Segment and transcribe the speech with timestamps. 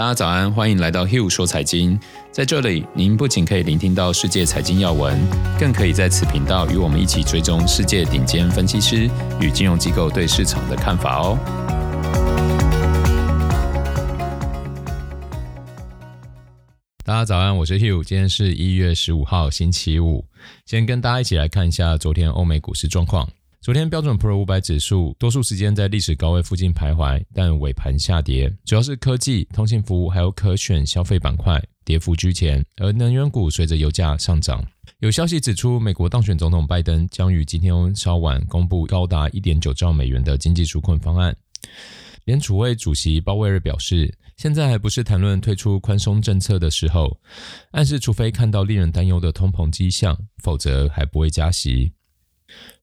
[0.00, 2.00] 大家早安，欢迎来到 Hugh 说财经。
[2.32, 5.20] 在这里，您不仅可以聆听到世界财经要闻，
[5.58, 9.10] 更可以在此频道与我们一起追踪世界顶尖分析师
[9.42, 11.38] 与金融机构对市场的看法哦。
[17.04, 20.24] 大家早安，我是 Hugh，今天是一月十五号，星期五。
[20.64, 23.28] 先跟大家一起来看一下昨天欧美股市状况。
[23.62, 34.64] 昨天标准普尔五百指数多数时间在历史高位附近徘徊，但尾盘下跌，主要是科技、通信服务还有可选消费板块跌幅居前，而能源股随着油价上涨。
[35.00, 41.36] 有消息指出，美国当选总统拜登将于今天稍晚公布高达一点九兆美元的经济纾困方案。
[42.24, 47.14] 联储会主席鲍威尔表示，现在还不是谈论退出宽松政策的时候，
[47.72, 51.92] 暗示除非看到令人担忧的通膨迹象，否则还不会加息。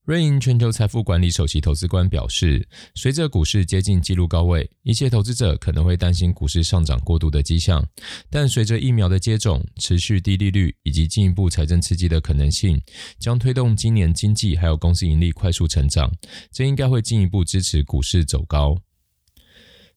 [0.07, 2.65] 瑞银全球财富管理首席投资官表示，
[2.95, 7.85] 随着股市接近纪录高位，一些投资者可能会担心股市上涨过度的迹象。
[8.29, 12.81] 但随着疫苗的接种、持续低利率以及进一步财政刺激的可能性，
[13.19, 16.09] 将推动今年经济还有公司盈利快速成长，
[16.53, 18.77] 这应该会进一步支持股市走高。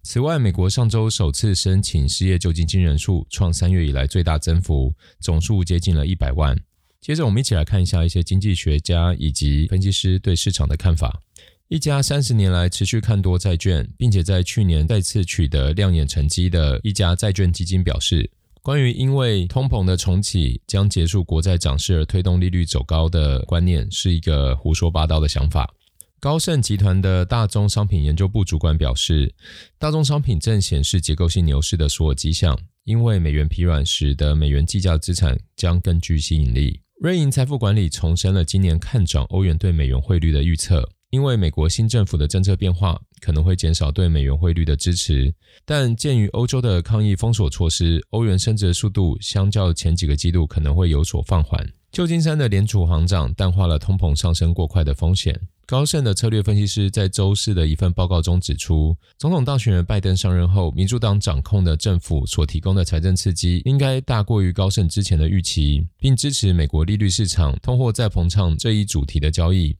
[0.03, 6.61] 此外，美国上周首次申请失业救济金人数创三月以来最大增幅，总数接近了一百万。
[7.01, 11.23] 接着，我们一起来看一下一些经济学家以及分析师对市场的看法。
[11.69, 25.73] 一家三十年来持续看多债券，并且在去年再次取得亮眼成绩的一家债券基金表示，关于因为通膨的重启将结束国债涨势而推动利率走高的观念，是一个胡说八道的想法。
[26.21, 29.35] 高盛集团的大宗商品研究部主管表示，
[29.79, 36.83] 大宗商品正显示结构性牛市的所有迹象，因为美元疲软，使得美元计价资产将更具吸引力。
[37.01, 45.35] 瑞银财富管理重申了今年看涨欧元对美元汇率的预测，因为美国新政府的政策变化可能会减少对美元汇率的支持。
[45.65, 51.67] 但鉴于欧洲的抗疫封锁措施，欧元升值的速度相较前几个季度可能会有所放缓。
[51.91, 55.35] 旧金山的联储行长淡化了通膨上升过快的风险。
[55.71, 69.77] 高盛的策略分析师在周四的一份报告中指出，总统当选人拜登上任后，民主党掌控的政府所提供的财政刺激应该大过于高盛之前的预期，并支持美国利率市场通货再膨胀这一主题的交易。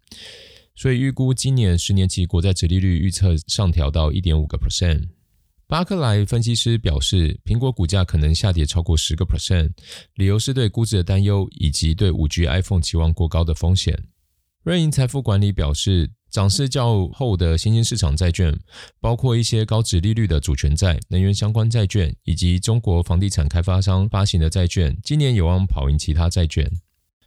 [0.77, 5.09] 所以预估今年十年期国债殖利率预测上调到一点五个 percent。
[5.67, 9.73] 巴克莱分析师表示，苹果股价可能下跌超过十个 percent，
[10.15, 14.01] 理由是对估值的担忧以及对五 G iPhone 期望过高的风险。
[14.63, 18.55] 瑞银财富管理表示，涨势较后的新兴市场债券，
[19.01, 26.71] 包括一些高值利率的主权债、能源相关债券以及中国房地产开发商发行的债券，今年有望跑赢其他债券。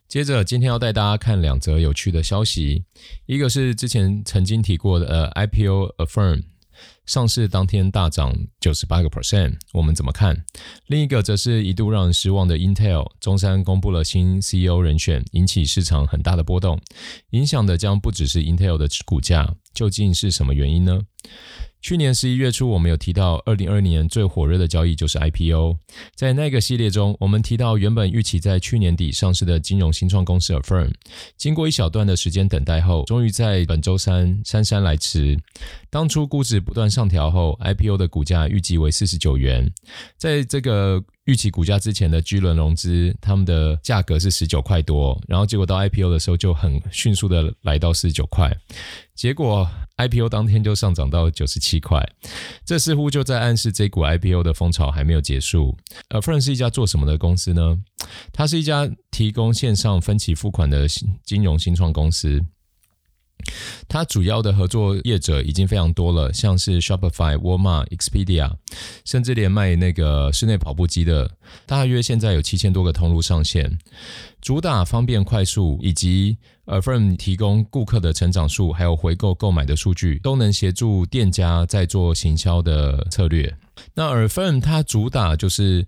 [0.08, 2.84] 接着，今天要带大家看两则有趣的消息，
[3.26, 6.44] 一个是之前曾经提过的呃 IPO Affirm。
[7.06, 10.46] 上市当天大涨九十八个 percent，我们怎么看？
[10.88, 16.80] 另一个则是一度让人失望的 Intel，周三公布了新 CEO 人选，引起市场很大的波动，
[17.32, 21.02] 影响的将不只是 Intel 的股价，究竟是什么原因呢？
[21.82, 25.76] 去年十一月初，我们有提到，二零二零年最火热的交易就是 IPO。
[26.16, 30.94] 在那个系列中，我们提到原本预期在去年底上市的金融新创公司 Affirm，
[31.36, 35.38] 经过一小段的时间等待后，终于在本周三姗姗来迟。
[35.90, 39.68] 当初估值不断上调后，IPO 的股价预计为四十九元。
[40.18, 48.56] 在这个预期股价之前的 G 轮融资，他们的价格是十九块多，然后结果到 IPO 的时候就很迅速的来到四十九块。
[49.16, 49.68] 结果
[49.98, 52.08] IPO 当天就上涨到九十七块，
[52.66, 55.76] 这似乎就在暗示这股 IPO 的风潮还没有结束。
[56.10, 57.78] Affirm 是一家做什么的公司呢？
[58.32, 60.88] 它是一家提供线上分期付款的
[61.24, 62.44] 金融新创公司。
[63.90, 68.52] 它主要的合作业者已经非常多了，像是 Shopify、Walmart、Expedia，
[69.06, 71.30] 甚至连卖那个室内跑步机的，
[71.66, 73.78] 大约现在有七千多个通路上线，
[74.42, 83.54] 主打方便快速，以及 Affirm 提供顾客的成长数，还有回购购买的数据，都能协助店家在做行销的策略。
[83.94, 85.86] 那 Affirm 它主打就是。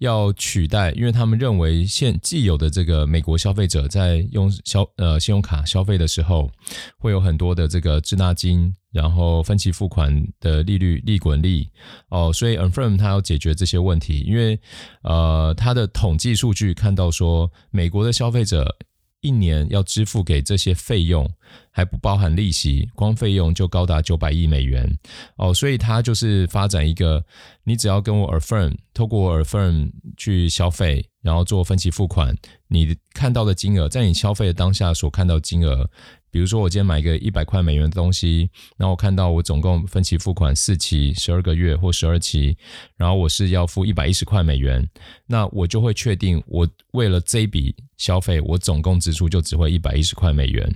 [0.00, 6.50] 要取代，因为他们认为现既有的这个美国消费者在用消呃信用卡消费的时候，
[6.98, 11.70] 会有很多的这个滞纳金，然后分期付款的利率利滚利
[12.08, 14.58] 哦，所以 Affirm 它要解决这些问题，因为
[15.02, 18.76] 呃他的统计数据看到说，美国的消费者。
[19.20, 21.30] 一年要支付给这些费用
[21.70, 24.88] 还不包含利息，光费用就高达九百亿美元。
[25.36, 27.24] 哦，所以它就是发展一个，
[27.64, 32.34] 你只要跟我 Affirm，透过我 Affirm 去消费，然后做分期付款，
[32.68, 35.90] 你看到的金额，在你消费的当下所看到金额，
[36.30, 42.56] 比如说我今天买一个一百块美元的东西，然后我看到我总共分期付款四期十二个月或十二期，
[42.96, 44.88] 然后我是要付一百一十块美元，
[45.26, 50.74] 那我就会确定我为了这一笔消费，我总共支出就只会一百一十块美元。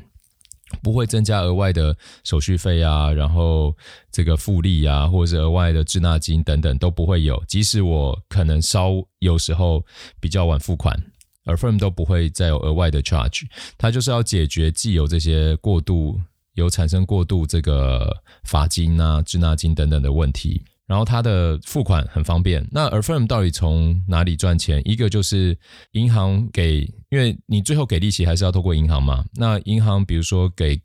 [0.83, 3.73] 不会增加额外的手续费啊，然后
[4.11, 7.41] 这个复利啊，或者是额外的滞纳金等等都不会有。
[7.47, 8.91] 即使我可能稍
[9.21, 9.85] 有时候
[10.19, 11.01] 比较晚付款
[11.45, 13.47] ，Affirm 都不会再有额外的 charge。
[13.79, 16.21] 它就是要解决既有这些过度
[16.55, 18.15] 有产生过度这个
[18.45, 20.63] 罚金啊、滞纳金等等的问题。
[20.87, 22.67] 然后它的付款很方便。
[22.71, 24.83] 那 Affirm 到底从哪里赚钱？
[24.85, 25.57] 一个就是
[25.93, 29.25] 银行给，因为你最后给利息还是要透过银行嘛。
[29.35, 30.81] 那银行比如说给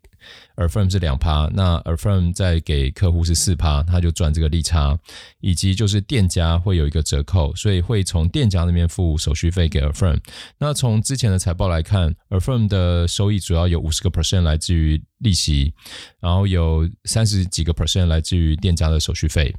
[0.56, 4.98] Affirm 是两趴，那 Affirm 再给客户是四趴，他就赚这个利差。
[5.40, 10.18] 以及就是店家会有一个折扣，所以会从店家那边付手续费给 Affirm。
[10.58, 15.72] 那从之前的财报来看，Affirm 的收益主要有五十个 percent 来自于利息，
[16.20, 19.54] 然后有三十几个 percent 来自于店家的手续费。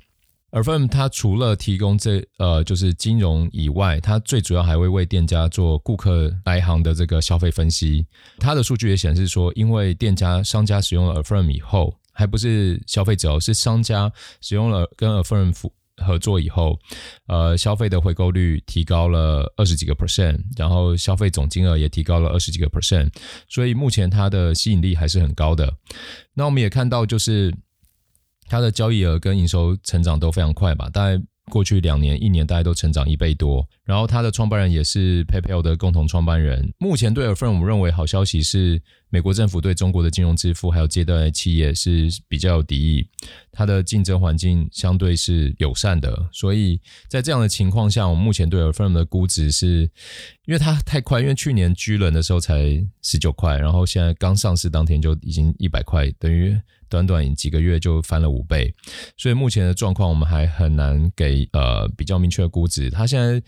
[0.52, 8.06] Affirm 它除了提供这呃就是金融以外，它最主要还会为店家做顾客来行的这个消费分析。
[8.38, 14.12] 它的数据也显示说，因为店家商家使用了 Affirm 以后，还不是消费者，是商家
[14.42, 15.56] 使用了跟 Affirm
[15.96, 16.78] 合作以后，
[17.28, 23.10] 呃，消费的回购率提高了二十几个 percent，然后消费总金额也提高了二十几个 percent，
[23.48, 25.74] 所以目前它的吸引力还是很高的。
[26.34, 27.56] 那我们也看到就是。
[28.52, 33.66] 它的交易额跟营收成长都非常快吧，大概过去两年、一年大概都成长一倍多。
[33.86, 36.70] 然后它的创办人也是 PayPal 的共同创办人。
[36.78, 43.08] 目前对 Affirm 我们认为好消息是，美国政府对中国的金融支付还有借贷企业是比较有敌意，
[43.54, 46.14] 它的竞争环境相对是友善的。
[46.34, 46.78] 所以
[47.08, 49.90] 在这样的情况下，我们目前对 Affirm 的估值是，
[50.46, 56.54] 因为它太快，因为去年居轮的时候才十九块，然后现在刚上市当天就已经一百块，等于。
[56.92, 58.76] 短短几个月就翻了五倍，
[59.16, 62.90] 所以目前的状况我们还很难给呃比较明确的估值。
[62.90, 63.42] 它现在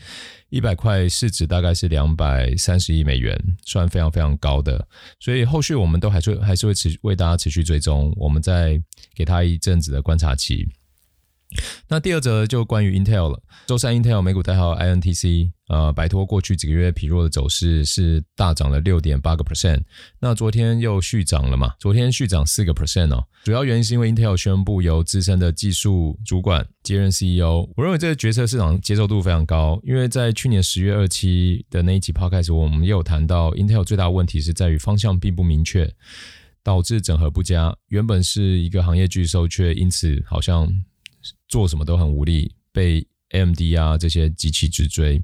[0.48, 4.88] 一百块市值大概是两百三十亿美元，算非常非常高的。
[5.20, 8.82] 所以后续我们都还是还是会持续为大家持续追踪，我们再
[9.14, 10.66] 给它一阵子的观察期。
[11.88, 13.42] 那第二则就关于 Intel 了。
[13.68, 19.82] 周三，Intel 美股代号 INTC，呃，摆脱过去几个月疲弱的走势，是大涨了六点八个 percent。
[20.20, 21.74] 那昨天又续涨了嘛？
[21.80, 23.26] 昨天续涨四个 percent 哦。
[23.44, 27.70] 主要原因是因为 Intel 宣布由资深的技术主管接任 CEO。
[27.76, 35.90] 我认为这个决策市场接受度非常高，因为在去年十月二期的那一集 podcast，我们也有谈到 Intel 最大的问题是在于方向并不明确，
[36.64, 37.76] 导致整合不佳。
[37.88, 40.68] 原本是一个行业巨兽，却因此好像。
[41.54, 45.22] 做什么都很无力，被 AMD 啊这些机器直追，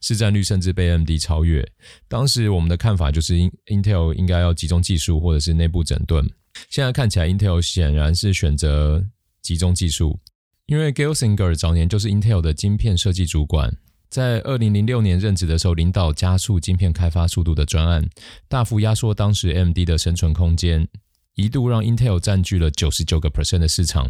[0.00, 1.68] 市占率甚至被 AMD 超越。
[2.06, 3.34] 当时我们的看法就是
[3.66, 6.24] ，Intel 应该要集中技术或者是内部整顿。
[6.70, 9.04] 现在看起来，Intel 显然是选择
[9.42, 10.20] 集中技术，
[10.66, 13.76] 因为 Gelsinger 早年就是 Intel 的晶片设计主管，
[14.08, 18.08] 在二零零六年任职的时候，领导加速晶片开发速度的专案，
[18.46, 20.86] 大幅压缩当时 AMD 的生存空间，
[21.34, 24.08] 一度让 Intel 占据了九十九个 percent 的市场。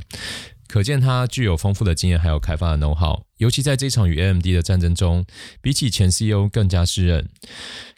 [0.66, 3.22] 可见他具有丰富的经验，还有开发的 know-how。
[3.36, 5.24] 尤其在这场与 AMD 的战争中，
[5.60, 7.28] 比起前 CEO 更加适任。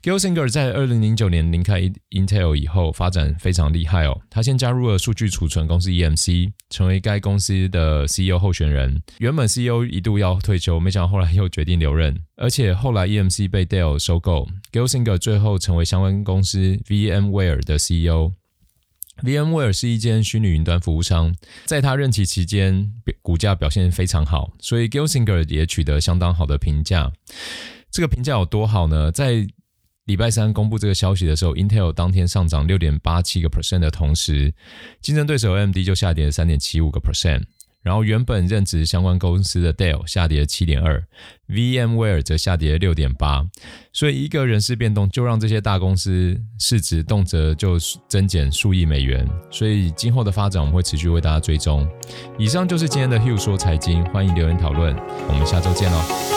[0.02, 1.80] Gelsinger 在二零零九年离开
[2.10, 4.20] Intel 以后，发展非常厉害哦。
[4.28, 9.00] 他先加入了数据储存公司 EMC，成为该公司的 CEO 候选人。
[9.18, 12.14] 原本 CEO 一度要退休，没想到后来又决定留任。
[12.36, 18.32] 而且后来 EMC 被 Dell 收购，Gelsinger 最后成为相关公司 VMware 的 CEO。
[19.22, 22.92] VMware 是一间虚拟云端服务商，在他任期期间，
[23.22, 27.10] 股价表现非常好，所以 Gil Singer 也取得相当好的评价。
[27.90, 29.10] 这个评价有多好呢？
[29.10, 29.46] 在
[30.04, 34.54] 礼拜三公布这个消息的时候，Intel 当天上涨六点八七个 percent 的同时，
[35.00, 37.42] 竞争对手 AMD 就下跌了三点七五个 percent。
[37.86, 41.00] 然后原本任职相关公司的 Dell 下跌了七点二
[41.48, 43.46] ，VMware 则下跌了六点八，
[43.92, 47.78] 所以一个人事变动就让这些大公司市值动辄就
[48.08, 51.88] 增减数亿美元，所以今后的发展我们会持续为大家追踪。
[52.36, 54.92] 以上就是今天的 Hugh 说财经，欢迎留言讨论，
[55.28, 56.35] 我们下周见喽。